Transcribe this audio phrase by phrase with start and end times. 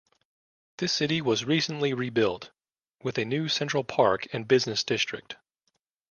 [0.79, 2.49] This city was recently rebuilt,
[3.03, 5.35] with a new central park and business district.